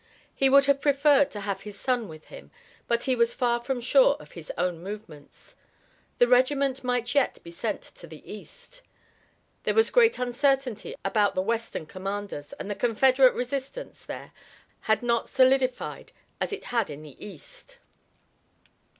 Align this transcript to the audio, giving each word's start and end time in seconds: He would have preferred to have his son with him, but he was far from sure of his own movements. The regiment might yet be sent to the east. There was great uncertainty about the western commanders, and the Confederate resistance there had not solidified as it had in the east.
He 0.33 0.49
would 0.49 0.65
have 0.65 0.81
preferred 0.81 1.29
to 1.29 1.41
have 1.41 1.61
his 1.61 1.79
son 1.79 2.07
with 2.07 2.25
him, 2.29 2.49
but 2.87 3.03
he 3.03 3.15
was 3.15 3.35
far 3.35 3.61
from 3.61 3.79
sure 3.79 4.15
of 4.19 4.31
his 4.31 4.51
own 4.57 4.79
movements. 4.81 5.55
The 6.17 6.27
regiment 6.27 6.83
might 6.83 7.13
yet 7.13 7.37
be 7.43 7.51
sent 7.51 7.83
to 7.83 8.07
the 8.07 8.25
east. 8.33 8.81
There 9.61 9.75
was 9.75 9.91
great 9.91 10.17
uncertainty 10.17 10.95
about 11.05 11.35
the 11.35 11.43
western 11.43 11.85
commanders, 11.85 12.51
and 12.53 12.67
the 12.67 12.73
Confederate 12.73 13.35
resistance 13.35 14.03
there 14.03 14.31
had 14.79 15.03
not 15.03 15.29
solidified 15.29 16.13
as 16.39 16.51
it 16.51 16.63
had 16.73 16.89
in 16.89 17.03
the 17.03 17.23
east. 17.23 17.77